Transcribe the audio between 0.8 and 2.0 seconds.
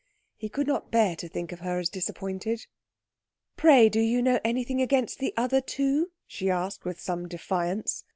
bear to think of her as